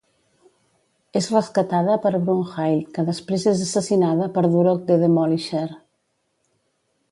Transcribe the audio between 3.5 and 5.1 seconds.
és assassinada per Durok the